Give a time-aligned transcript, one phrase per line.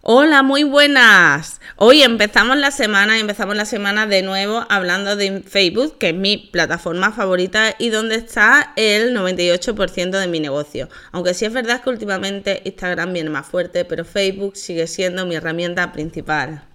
[0.00, 1.60] Hola, muy buenas.
[1.74, 6.14] Hoy empezamos la semana y empezamos la semana de nuevo hablando de Facebook, que es
[6.14, 10.88] mi plataforma favorita y donde está el 98% de mi negocio.
[11.10, 15.34] Aunque sí es verdad que últimamente Instagram viene más fuerte, pero Facebook sigue siendo mi
[15.34, 16.67] herramienta principal.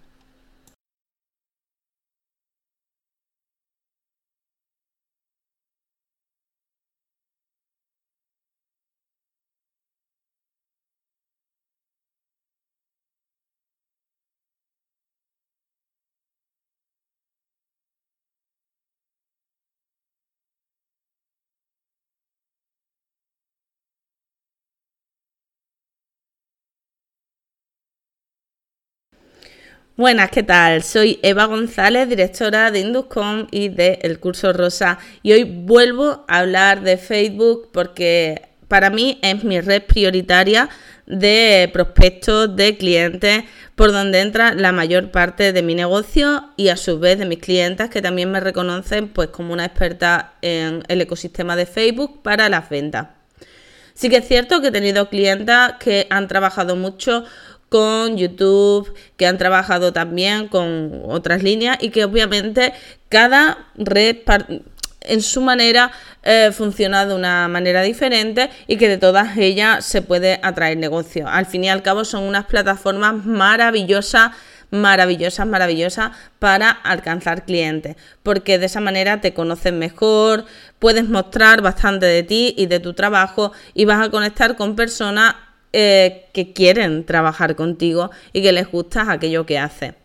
[29.96, 30.82] Buenas, ¿qué tal?
[30.82, 34.98] Soy Eva González, directora de Induscom y de El Curso Rosa.
[35.22, 40.68] Y hoy vuelvo a hablar de Facebook porque para mí es mi red prioritaria
[41.06, 43.44] de prospectos, de clientes,
[43.76, 47.38] por donde entra la mayor parte de mi negocio y a su vez de mis
[47.38, 52.50] clientes que también me reconocen pues como una experta en el ecosistema de Facebook para
[52.50, 53.10] las ventas.
[53.94, 57.26] Sí que es cierto que he tenido clientas que han trabajado mucho
[57.74, 62.72] con YouTube, que han trabajado también con otras líneas y que obviamente
[63.10, 64.18] cada red
[65.02, 70.04] en su manera eh, funciona de una manera diferente y que de todas ellas se
[70.04, 71.28] puede atraer negocio.
[71.28, 74.34] Al fin y al cabo son unas plataformas maravillosas
[74.70, 80.46] maravillosas, maravillosas para alcanzar clientes, porque de esa manera te conocen mejor,
[80.78, 85.36] puedes mostrar bastante de ti y de tu trabajo y vas a conectar con personas
[85.76, 89.96] eh, que quieren trabajar contigo y que les gusta aquello que haces.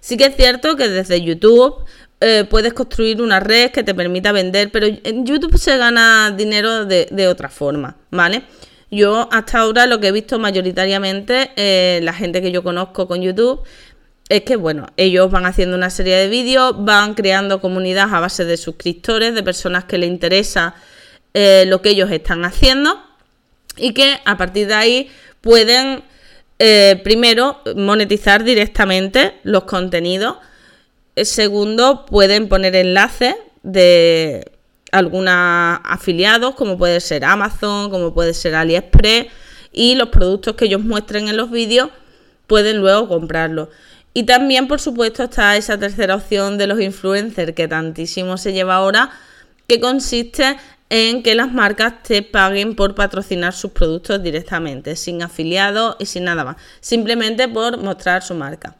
[0.00, 1.84] Sí que es cierto que desde YouTube
[2.22, 6.86] eh, puedes construir una red que te permita vender, pero en YouTube se gana dinero
[6.86, 8.44] de, otra forma, ¿vale?
[8.90, 13.20] Yo hasta ahora lo que he visto mayoritariamente, eh, la gente que yo conozco con
[13.20, 13.62] YouTube,
[14.30, 18.46] es que, bueno, ellos van haciendo una serie de vídeos, van creando comunidad a base
[18.46, 20.74] de suscriptores, de personas que les interesa
[21.34, 23.13] lo que ellos están haciendo
[23.76, 26.02] y que a partir de ahí pueden
[26.58, 30.36] eh, primero monetizar directamente los contenidos.
[31.16, 34.52] Eh, segundo, pueden poner enlaces de
[34.92, 39.26] algunos afiliados, como puede ser Amazon, como puede ser AliExpress,
[39.72, 41.90] y los productos que ellos muestren en los vídeos
[42.46, 43.68] pueden luego comprarlos.
[44.12, 48.76] Y también, por supuesto, está esa tercera opción de los influencers que tantísimo se lleva
[48.76, 49.10] ahora,
[49.66, 50.56] que consiste
[50.90, 56.24] en que las marcas te paguen por patrocinar sus productos directamente, sin afiliados y sin
[56.24, 58.76] nada más, simplemente por mostrar su marca.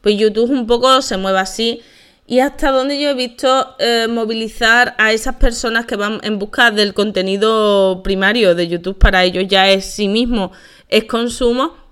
[0.00, 1.82] Pues YouTube un poco se mueve así
[2.26, 6.70] y hasta donde yo he visto eh, movilizar a esas personas que van en busca
[6.70, 10.52] del contenido primario de YouTube para ellos ya es sí mismo,
[10.88, 11.85] es consumo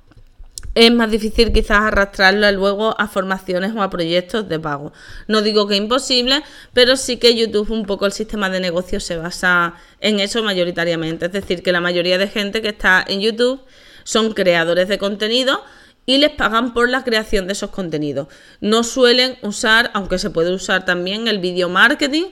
[0.75, 4.93] es más difícil quizás arrastrarlo luego a formaciones o a proyectos de pago.
[5.29, 6.43] No digo que imposible,
[6.73, 11.27] pero sí que YouTube un poco el sistema de negocio se basa en eso mayoritariamente.
[11.27, 13.63] Es decir, que la mayoría de gente que está en YouTube
[14.03, 15.63] son creadores de contenido
[16.07, 18.29] y les pagan por la creación de esos contenidos.
[18.61, 22.25] No suelen usar, aunque se puede usar también el video marketing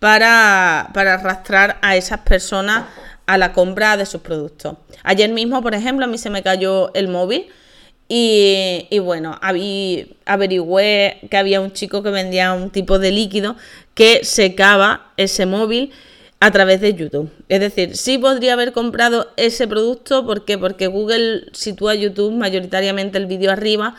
[0.00, 2.84] para, para arrastrar a esas personas
[3.26, 4.76] a la compra de sus productos.
[5.04, 7.46] Ayer mismo, por ejemplo, a mí se me cayó el móvil
[8.08, 13.56] y, bueno, averigüé que había un chico que vendía un tipo de líquido
[13.94, 15.90] que secaba ese móvil
[16.40, 17.30] a través de YouTube.
[17.48, 23.26] Es decir, sí podría haber comprado ese producto porque, porque Google sitúa YouTube mayoritariamente el
[23.26, 23.94] vídeo arriba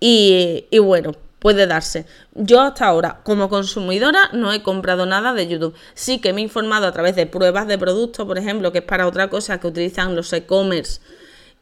[0.00, 2.06] y, y bueno, puede darse.
[2.34, 5.74] Yo hasta ahora, como consumidora, no he comprado nada de YouTube.
[5.94, 8.84] Sí que me he informado a través de pruebas de productos, por ejemplo, que es
[8.84, 11.00] para otra cosa que utilizan los e-commerce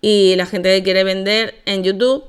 [0.01, 2.25] y la gente que quiere vender en YouTube,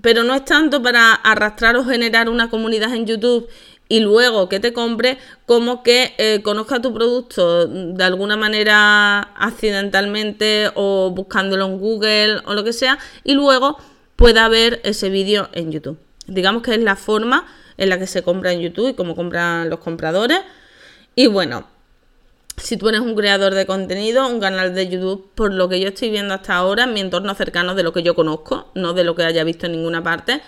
[0.00, 3.48] pero no es tanto para arrastrar o generar una comunidad en YouTube
[3.88, 10.70] y luego que te compre, como que eh, conozca tu producto de alguna manera accidentalmente
[10.74, 13.78] o buscándolo en Google o lo que sea, y luego
[14.16, 15.98] pueda ver ese vídeo en YouTube.
[16.26, 17.46] Digamos que es la forma
[17.76, 20.40] en la que se compra en YouTube y cómo compran los compradores.
[21.14, 21.66] Y bueno,
[22.56, 25.88] si tú eres un creador de contenido, un canal de YouTube, por lo que yo
[25.88, 29.04] estoy viendo hasta ahora, en mi entorno cercano de lo que yo conozco, no de
[29.04, 30.40] lo que haya visto en ninguna parte,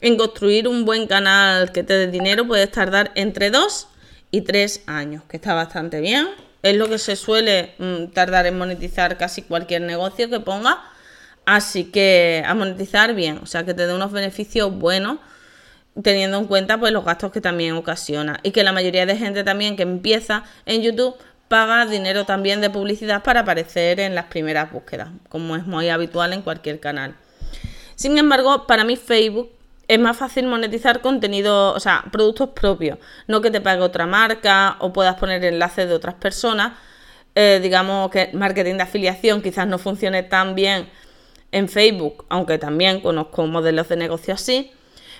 [0.00, 3.88] en construir un buen canal que te dé dinero puedes tardar entre 2
[4.30, 6.28] y 3 años, que está bastante bien.
[6.62, 10.82] Es lo que se suele mm, tardar en monetizar casi cualquier negocio que ponga.
[11.46, 15.18] Así que a monetizar bien, o sea, que te dé unos beneficios buenos
[16.02, 19.42] teniendo en cuenta pues los gastos que también ocasiona y que la mayoría de gente
[19.42, 21.16] también que empieza en YouTube
[21.48, 26.32] paga dinero también de publicidad para aparecer en las primeras búsquedas, como es muy habitual
[26.32, 27.14] en cualquier canal.
[27.94, 29.50] Sin embargo, para mí Facebook
[29.88, 34.76] es más fácil monetizar contenido, o sea, productos propios, no que te pague otra marca
[34.80, 36.74] o puedas poner enlaces de otras personas.
[37.34, 40.88] Eh, digamos que marketing de afiliación quizás no funcione tan bien
[41.52, 44.72] en Facebook, aunque también conozco modelos de negocio así,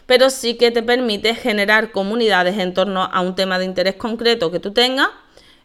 [0.05, 4.51] pero sí que te permite generar comunidades en torno a un tema de interés concreto
[4.51, 5.09] que tú tengas,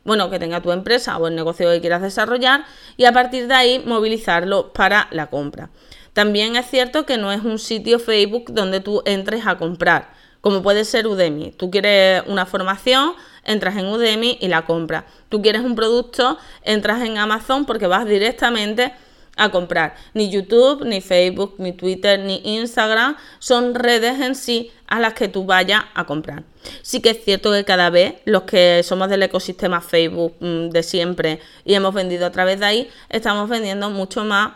[0.03, 2.65] bueno, que tenga tu empresa o el negocio que quieras desarrollar,
[2.97, 5.69] y a partir de ahí movilizarlo para la compra.
[6.13, 10.11] También es cierto que no es un sitio Facebook donde tú entres a comprar,
[10.41, 11.51] como puede ser Udemy.
[11.51, 13.13] Tú quieres una formación,
[13.45, 15.05] entras en Udemy y la compras.
[15.29, 18.93] Tú quieres un producto, entras en Amazon porque vas directamente
[19.35, 19.95] a comprar.
[20.13, 25.27] Ni YouTube, ni Facebook, ni Twitter, ni Instagram son redes en sí a las que
[25.27, 26.43] tú vayas a comprar.
[26.81, 30.83] Sí que es cierto que cada vez los que somos del ecosistema Facebook mm, de
[30.83, 34.53] siempre y hemos vendido a través de ahí, estamos vendiendo mucho más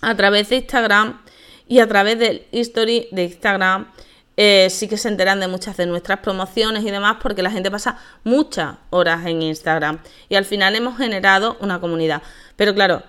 [0.00, 1.20] a través de Instagram
[1.68, 3.86] y a través del history de Instagram.
[4.36, 7.70] Eh, sí que se enteran de muchas de nuestras promociones y demás porque la gente
[7.70, 12.20] pasa muchas horas en Instagram y al final hemos generado una comunidad.
[12.56, 13.04] Pero claro,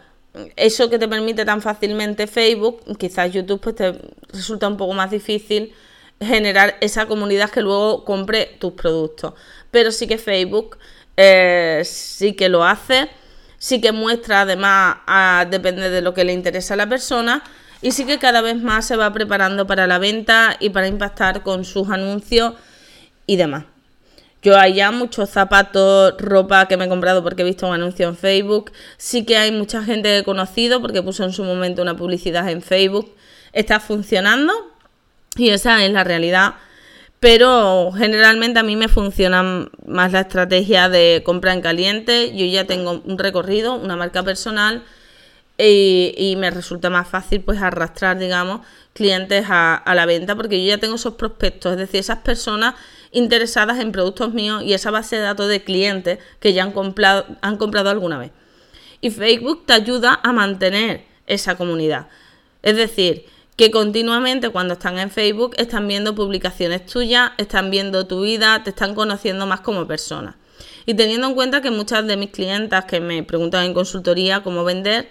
[0.55, 3.99] eso que te permite tan fácilmente Facebook, quizás YouTube pues te
[4.31, 5.73] resulta un poco más difícil
[6.19, 9.33] generar esa comunidad que luego compre tus productos.
[9.71, 10.77] Pero sí que Facebook
[11.17, 13.09] eh, sí que lo hace
[13.65, 14.97] sí que muestra además,
[15.49, 17.43] depende de lo que le interesa a la persona,
[17.81, 21.41] y sí que cada vez más se va preparando para la venta y para impactar
[21.41, 22.53] con sus anuncios
[23.25, 23.65] y demás.
[24.45, 28.07] Yo hay ya muchos zapatos, ropa que me he comprado porque he visto un anuncio
[28.07, 28.71] en Facebook.
[28.95, 32.47] Sí que hay mucha gente que he conocido porque puso en su momento una publicidad
[32.51, 33.11] en Facebook.
[33.53, 34.53] Está funcionando
[35.35, 36.53] y esa es la realidad
[37.19, 42.35] pero generalmente a mí me funciona más la estrategia de compra en caliente.
[42.35, 44.83] Yo ya tengo un recorrido, una marca personal
[45.57, 48.61] y, me resulta más fácil pues arrastrar, digamos,
[48.93, 52.75] clientes a, la venta porque yo ya tengo esos prospectos, es decir, esas personas
[53.11, 57.25] interesadas en productos míos y esa base de datos de clientes que ya han comprado,
[57.41, 58.31] han comprado alguna vez.
[58.99, 62.07] Y Facebook te ayuda a mantener esa comunidad.
[62.61, 63.25] Es decir,
[63.55, 68.71] que continuamente cuando están en Facebook están viendo publicaciones tuyas, están viendo tu vida, te
[68.71, 70.35] están conociendo más como persona.
[70.85, 74.63] Y teniendo en cuenta que muchas de mis clientas que me preguntan en consultoría cómo
[74.63, 75.07] vender,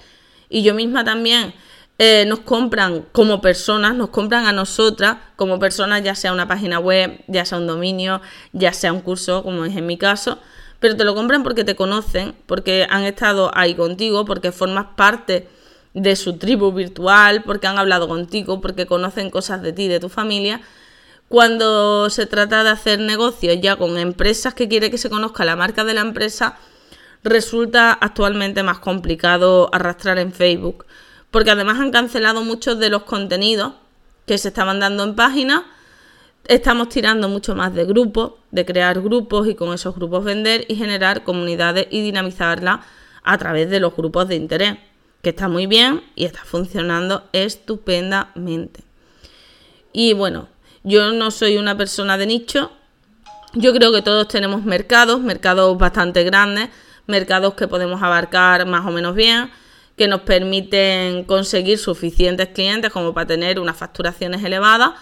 [0.54, 1.52] y yo misma también
[1.98, 6.78] eh, nos compran como personas, nos compran a nosotras como personas, ya sea una página
[6.78, 8.22] web, ya sea un dominio,
[8.52, 10.38] ya sea un curso, como es en mi caso,
[10.78, 15.48] pero te lo compran porque te conocen, porque han estado ahí contigo, porque formas parte
[15.92, 20.08] de su tribu virtual, porque han hablado contigo, porque conocen cosas de ti, de tu
[20.08, 20.60] familia.
[21.28, 25.56] Cuando se trata de hacer negocios ya con empresas que quiere que se conozca la
[25.56, 26.58] marca de la empresa,
[27.24, 30.84] resulta actualmente más complicado arrastrar en Facebook,
[31.30, 33.72] porque además han cancelado muchos de los contenidos
[34.26, 35.62] que se estaban dando en páginas.
[36.46, 40.76] Estamos tirando mucho más de grupos, de crear grupos y con esos grupos vender y
[40.76, 42.80] generar comunidades y dinamizarlas
[43.22, 44.76] a través de los grupos de interés
[45.22, 48.84] que está muy bien y está funcionando estupendamente.
[49.94, 50.48] Y bueno,
[50.82, 52.70] yo no soy una persona de nicho.
[53.54, 56.68] Yo creo que todos tenemos mercados, mercados bastante grandes,
[57.06, 59.50] mercados que podemos abarcar más o menos bien,
[59.96, 64.92] que nos permiten conseguir suficientes clientes como para tener unas facturaciones elevadas.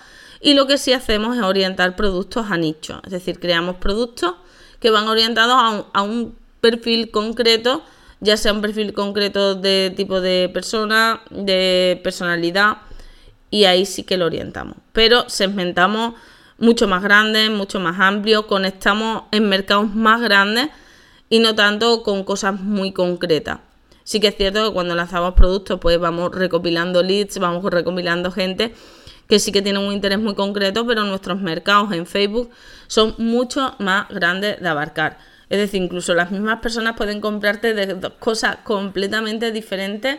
[0.41, 4.35] Y lo que sí hacemos es orientar productos a nicho, es decir, creamos productos
[4.81, 7.83] que van orientados a un, a un perfil concreto
[8.23, 12.79] ya sea un perfil concreto de tipo de persona, de personalidad,
[13.51, 14.77] y ahí sí que lo orientamos.
[14.93, 16.15] Pero segmentamos
[16.57, 20.69] mucho más grandes, mucho más amplios, conectamos en mercados más grandes
[21.33, 23.61] y no tanto con cosas muy concretas.
[24.05, 28.75] Sí que es cierto que cuando lanzamos productos, pues vamos recopilando leads, vamos recopilando gente
[29.29, 32.51] que sí que tiene un interés muy concreto, pero nuestros mercados en Facebook
[32.87, 35.17] son mucho más grandes de abarcar.
[35.49, 40.19] Es decir, incluso las mismas personas pueden comprarte de dos cosas completamente diferentes.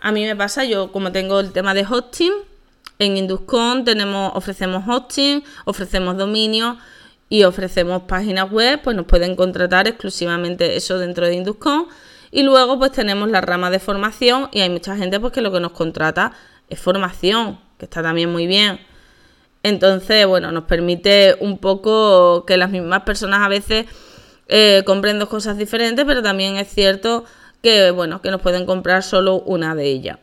[0.00, 2.32] A mí me pasa, yo como tengo el tema de hosting,
[3.00, 6.78] en Induscon tenemos, ofrecemos hosting, ofrecemos dominio
[7.28, 11.86] y ofrecemos páginas web, pues nos pueden contratar exclusivamente eso dentro de Induscon.
[12.30, 15.52] Y luego pues tenemos la rama de formación y hay mucha gente pues que lo
[15.52, 16.32] que nos contrata
[16.68, 18.80] es formación, que está también muy bien.
[19.62, 23.86] Entonces, bueno, nos permite un poco que las mismas personas a veces
[24.48, 27.24] eh, compren dos cosas diferentes, pero también es cierto
[27.62, 30.18] que, bueno, que nos pueden comprar solo una de ellas.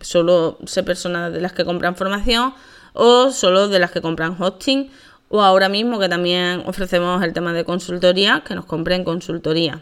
[0.00, 2.54] Solo sé personas de las que compran formación
[2.94, 4.90] o solo de las que compran hosting
[5.32, 9.80] o ahora mismo que también ofrecemos el tema de consultoría, que nos compren consultoría.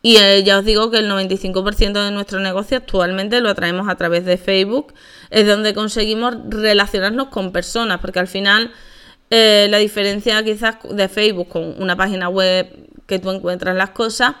[0.00, 3.96] Y eh, ya os digo que el 95% de nuestro negocio actualmente lo atraemos a
[3.96, 4.94] través de Facebook,
[5.30, 8.70] es donde conseguimos relacionarnos con personas, porque al final
[9.30, 12.68] eh, la diferencia quizás de Facebook con una página web
[13.06, 14.36] que tú encuentras las cosas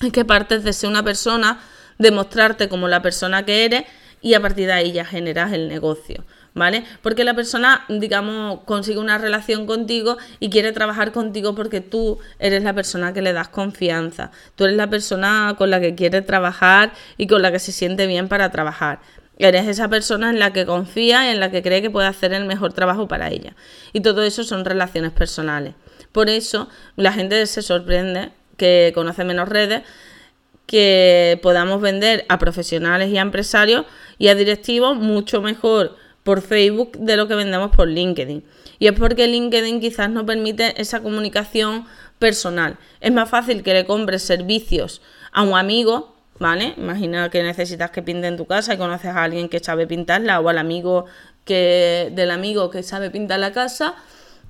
[0.00, 1.60] es que partes de ser una persona,
[1.98, 3.84] demostrarte como la persona que eres
[4.20, 6.24] y a partir de ahí ya generas el negocio.
[6.56, 6.84] ¿Vale?
[7.02, 12.64] Porque la persona, digamos, consigue una relación contigo y quiere trabajar contigo porque tú eres
[12.64, 16.92] la persona que le das confianza, tú eres la persona con la que quiere trabajar
[17.18, 19.00] y con la que se siente bien para trabajar.
[19.38, 22.32] Eres esa persona en la que confía y en la que cree que puede hacer
[22.32, 23.54] el mejor trabajo para ella.
[23.92, 25.74] Y todo eso son relaciones personales.
[26.10, 29.82] Por eso la gente se sorprende que conoce menos redes,
[30.64, 33.84] que podamos vender a profesionales y a empresarios
[34.16, 38.44] y a directivos mucho mejor por Facebook de lo que vendemos por LinkedIn.
[38.80, 41.86] Y es porque LinkedIn quizás no permite esa comunicación
[42.18, 42.78] personal.
[43.00, 46.74] Es más fácil que le compres servicios a un amigo, ¿vale?
[46.78, 50.40] Imagina que necesitas que pinte en tu casa y conoces a alguien que sabe pintarla
[50.40, 51.04] o al amigo
[51.44, 53.94] que del amigo que sabe pintar la casa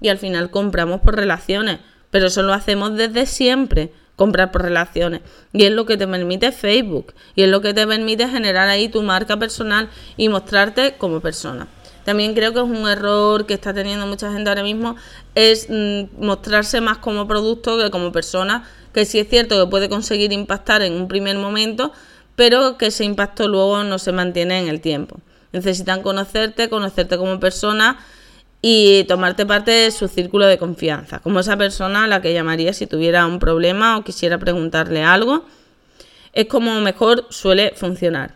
[0.00, 1.80] y al final compramos por relaciones,
[2.11, 5.20] pero eso lo hacemos desde siempre comprar por relaciones.
[5.52, 7.14] Y es lo que te permite Facebook.
[7.35, 11.68] Y es lo que te permite generar ahí tu marca personal y mostrarte como persona.
[12.04, 14.94] También creo que es un error que está teniendo mucha gente ahora mismo,
[15.35, 19.88] es mm, mostrarse más como producto que como persona, que sí es cierto que puede
[19.88, 21.92] conseguir impactar en un primer momento,
[22.37, 25.18] pero que ese impacto luego no se mantiene en el tiempo.
[25.50, 27.99] Necesitan conocerte, conocerte como persona
[28.62, 32.72] y tomarte parte de su círculo de confianza, como esa persona a la que llamaría
[32.72, 35.44] si tuviera un problema o quisiera preguntarle algo.
[36.32, 38.34] Es como mejor suele funcionar.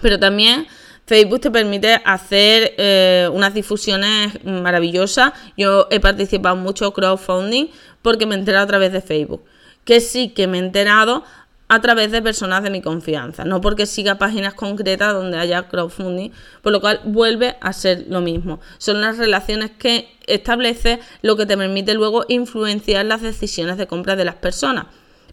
[0.00, 0.66] Pero también
[1.06, 5.32] Facebook te permite hacer eh, unas difusiones maravillosas.
[5.56, 7.68] Yo he participado mucho crowdfunding
[8.02, 9.42] porque me he enterado a través de Facebook.
[9.84, 11.24] Que sí que me he enterado
[11.68, 16.30] a través de personas de mi confianza, no porque siga páginas concretas donde haya crowdfunding,
[16.62, 18.60] por lo cual vuelve a ser lo mismo.
[18.78, 24.16] Son las relaciones que establece lo que te permite luego influenciar las decisiones de compra
[24.16, 24.86] de las personas.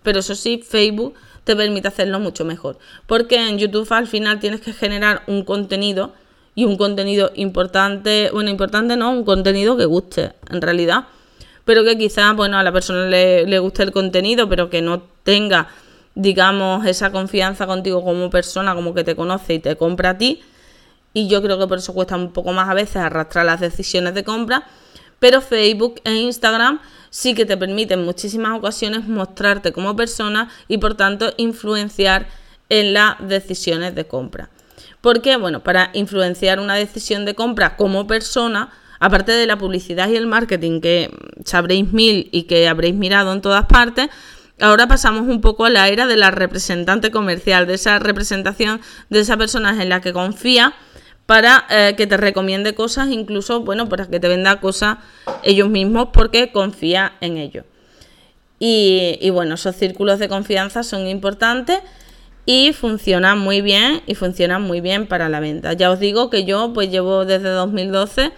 [0.03, 1.15] Pero eso sí, Facebook
[1.45, 2.77] te permite hacerlo mucho mejor,
[3.07, 6.13] porque en YouTube al final tienes que generar un contenido
[6.53, 11.05] y un contenido importante, bueno, importante no, un contenido que guste en realidad,
[11.63, 15.03] pero que quizás, bueno, a la persona le, le guste el contenido, pero que no
[15.23, 15.67] tenga
[16.15, 20.41] digamos, esa confianza contigo como persona, como que te conoce y te compra a ti.
[21.13, 24.13] Y yo creo que por eso cuesta un poco más a veces arrastrar las decisiones
[24.13, 24.65] de compra.
[25.19, 26.79] Pero Facebook e Instagram
[27.09, 32.27] sí que te permiten en muchísimas ocasiones mostrarte como persona y por tanto influenciar
[32.69, 34.49] en las decisiones de compra.
[35.01, 40.15] Porque, bueno, para influenciar una decisión de compra como persona, aparte de la publicidad y
[40.15, 41.11] el marketing que
[41.45, 44.09] sabréis mil y que habréis mirado en todas partes,
[44.61, 49.19] Ahora pasamos un poco a la era de la representante comercial, de esa representación de
[49.19, 50.73] esa persona en la que confía
[51.25, 54.97] para eh, que te recomiende cosas, incluso, bueno, para que te venda cosas
[55.43, 57.65] ellos mismos porque confía en ellos.
[58.59, 61.79] Y, y bueno, esos círculos de confianza son importantes
[62.45, 65.73] y funcionan muy bien y funcionan muy bien para la venta.
[65.73, 68.31] Ya os digo que yo pues llevo desde 2012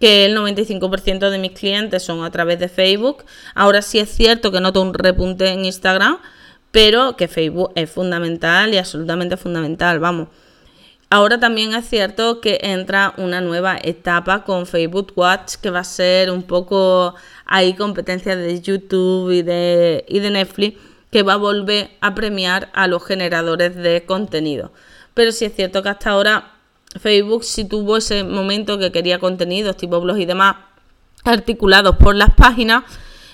[0.00, 3.24] que el 95% de mis clientes son a través de Facebook.
[3.54, 6.18] Ahora sí es cierto que noto un repunte en Instagram,
[6.70, 10.28] pero que Facebook es fundamental y absolutamente fundamental, vamos.
[11.10, 15.84] Ahora también es cierto que entra una nueva etapa con Facebook Watch que va a
[15.84, 17.14] ser un poco
[17.46, 20.78] ahí competencia de YouTube y de, y de Netflix
[21.10, 24.70] que va a volver a premiar a los generadores de contenido.
[25.14, 26.57] Pero sí es cierto que hasta ahora
[26.96, 30.56] Facebook sí tuvo ese momento que quería contenidos tipo blogs y demás
[31.24, 32.84] articulados por las páginas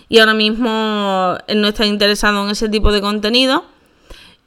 [0.08, 3.64] y ahora mismo no está interesado en ese tipo de contenido.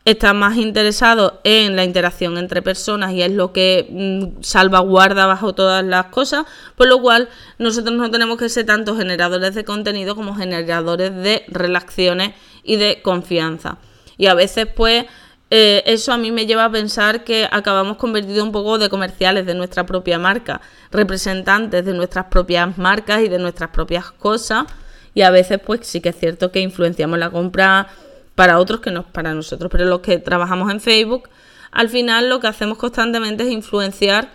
[0.05, 5.53] Está más interesado en la interacción entre personas y es lo que mm, salvaguarda bajo
[5.53, 6.45] todas las cosas,
[6.77, 11.43] por lo cual nosotros no tenemos que ser tanto generadores de contenido como generadores de
[11.49, 13.79] relaciones y de confianza.
[14.17, 15.05] Y a veces pues
[15.49, 19.45] eh, eso a mí me lleva a pensar que acabamos convertidos un poco de comerciales
[19.45, 20.61] de nuestra propia marca,
[20.91, 24.65] representantes de nuestras propias marcas y de nuestras propias cosas.
[25.13, 27.87] Y a veces, pues sí que es cierto que influenciamos la compra
[28.35, 29.71] para otros que no para nosotros.
[29.71, 31.29] Pero los que trabajamos en Facebook,
[31.71, 34.29] al final lo que hacemos constantemente es influenciar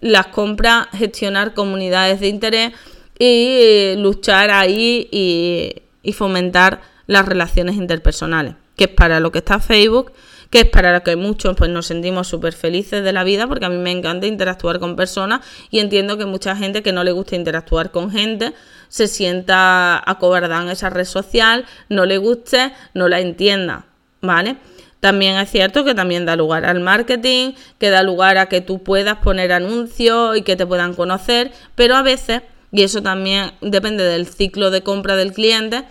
[0.00, 2.72] las compras, gestionar comunidades de interés
[3.18, 9.58] y luchar ahí y, y fomentar las relaciones interpersonales, que es para lo que está
[9.58, 10.12] Facebook
[10.56, 13.66] que es para lo que muchos pues, nos sentimos súper felices de la vida, porque
[13.66, 17.12] a mí me encanta interactuar con personas y entiendo que mucha gente que no le
[17.12, 18.54] gusta interactuar con gente
[18.88, 23.84] se sienta acobardada en esa red social, no le guste, no la entienda.
[24.22, 24.56] ¿vale?
[25.00, 28.82] También es cierto que también da lugar al marketing, que da lugar a que tú
[28.82, 32.40] puedas poner anuncios y que te puedan conocer, pero a veces,
[32.72, 35.84] y eso también depende del ciclo de compra del cliente,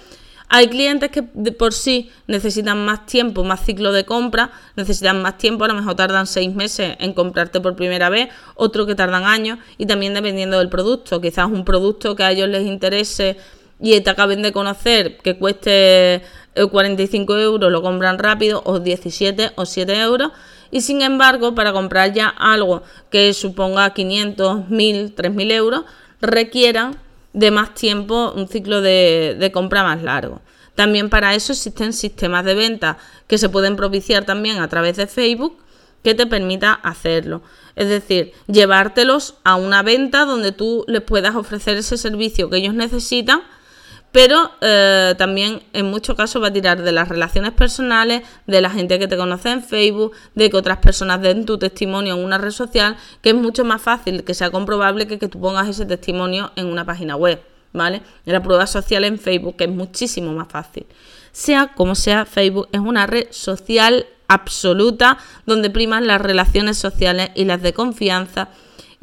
[0.48, 5.66] hay clientes que por sí necesitan más tiempo, más ciclo de compra, necesitan más tiempo,
[5.66, 9.60] a lo mejor tardan seis meses en comprarte por primera vez, otro que tardan años
[9.78, 11.20] y también dependiendo del producto.
[11.20, 13.38] Quizás un producto que a ellos les interese
[13.80, 16.22] y te acaben de conocer que cueste
[16.72, 20.32] 45 eh, euros, lo compran rápido, o 17 o 7 euros.
[20.72, 25.84] Y sin embargo, para comprar ya algo que suponga 500, 1000, 3000 euros,
[26.22, 26.98] requieran
[27.36, 30.42] de más tiempo, un ciclo de, de, compra más largo.
[30.74, 35.06] También para eso existen sistemas de venta que se pueden propiciar también a través de
[35.06, 35.58] Facebook
[36.02, 37.42] que te permita hacerlo.
[37.76, 42.74] Es decir, llevártelos a una venta donde tú les puedas ofrecer ese servicio que ellos
[42.74, 43.42] necesitan
[44.16, 48.70] pero eh, también en muchos casos va a tirar de las relaciones personales, de la
[48.70, 52.38] gente que te conoce en Facebook, de que otras personas den tu testimonio en una
[52.38, 55.86] red social, que es mucho más fácil, que sea comprobable que que tú pongas ese
[55.86, 57.42] testimonio en una página web,
[57.74, 58.04] ¿vale?
[58.24, 60.86] La prueba social en Facebook, que es muchísimo más fácil.
[61.34, 67.44] Sea como sea, Facebook es una red social absoluta donde priman las relaciones sociales y
[67.44, 68.48] las de confianza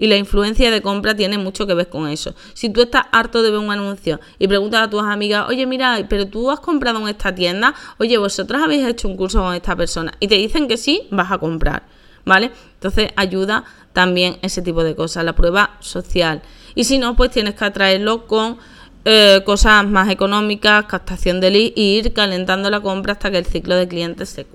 [0.02, 2.34] y la influencia de compra tiene mucho que ver con eso.
[2.54, 6.04] Si tú estás harto de ver un anuncio y preguntas a tus amigas, oye, mira,
[6.10, 9.76] pero tú has comprado en esta tienda, oye, vosotras habéis hecho un curso con esta
[9.76, 11.84] persona y te dicen que sí, vas a comprar,
[12.24, 12.50] ¿vale?
[12.74, 16.42] Entonces ayuda también ese tipo de cosas, la prueba social.
[16.74, 18.58] Y si no, pues tienes que atraerlo con
[19.04, 23.46] eh, cosas más económicas, captación de lead y ir calentando la compra hasta que el
[23.46, 24.48] ciclo de clientes se,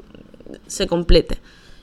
[0.68, 1.39] se complete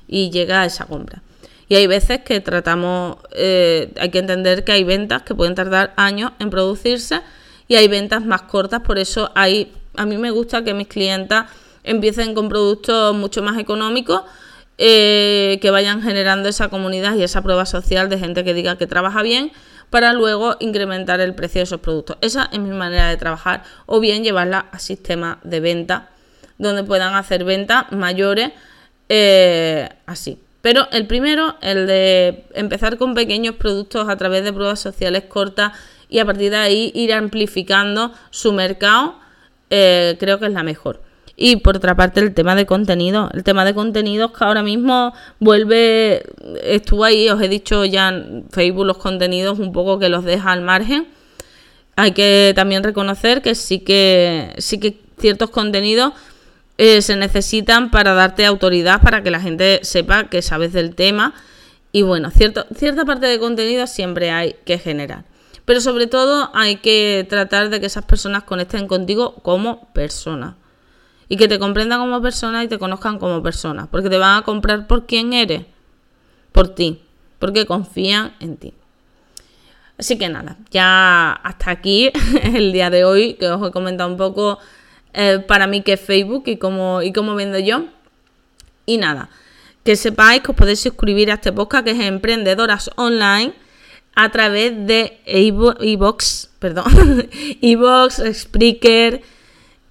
[0.06, 1.22] y llega a esa compra.
[1.68, 5.92] Y hay veces que tratamos, eh, hay que entender que hay ventas que pueden tardar
[5.96, 7.20] años en producirse
[7.68, 11.46] y hay ventas más cortas, por eso hay, a mí me gusta que mis clientas
[11.82, 14.22] empiecen con productos mucho más económicos,
[14.76, 18.86] eh, que vayan generando esa comunidad y esa prueba social de gente que diga que
[18.86, 19.52] trabaja bien
[19.88, 22.16] para luego incrementar el precio de esos productos.
[22.20, 26.08] Esa es mi manera de trabajar o bien llevarla a sistemas de venta
[26.58, 28.50] donde puedan hacer ventas mayores
[29.08, 30.43] eh, así.
[30.64, 35.72] Pero el primero, el de empezar con pequeños productos a través de pruebas sociales cortas
[36.08, 39.16] y a partir de ahí ir amplificando su mercado,
[39.68, 41.02] eh, creo que es la mejor.
[41.36, 43.28] Y por otra parte, el tema de contenido.
[43.34, 46.24] El tema de contenidos que ahora mismo vuelve,
[46.62, 50.50] estuvo ahí, os he dicho ya en Facebook los contenidos un poco que los deja
[50.50, 51.08] al margen.
[51.96, 56.14] Hay que también reconocer que sí que, sí que ciertos contenidos
[56.76, 61.34] eh, se necesitan para darte autoridad, para que la gente sepa que sabes del tema.
[61.92, 65.24] Y bueno, cierta parte de contenido siempre hay que generar.
[65.64, 70.56] Pero sobre todo hay que tratar de que esas personas conecten contigo como persona.
[71.28, 73.88] Y que te comprendan como persona y te conozcan como persona.
[73.90, 75.64] Porque te van a comprar por quién eres.
[76.52, 77.00] Por ti.
[77.38, 78.74] Porque confían en ti.
[79.96, 82.10] Así que nada, ya hasta aquí
[82.42, 84.58] el día de hoy que os he comentado un poco
[85.14, 87.84] eh, para mí que es Facebook y cómo, y cómo vendo yo.
[88.86, 89.30] Y nada,
[89.84, 93.54] que sepáis que os podéis suscribir a este podcast que es Emprendedoras Online
[94.14, 97.28] a través de iBox, perdón,
[97.60, 99.22] iBox, Spreaker,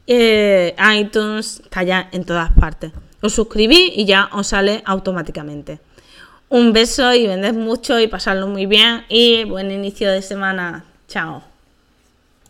[0.08, 2.92] eh, iTunes, está ya en todas partes.
[3.22, 5.80] Os suscribís y ya os sale automáticamente.
[6.50, 10.86] Un beso y vended mucho y pasadlo muy bien y buen inicio de semana.
[11.08, 11.53] Chao.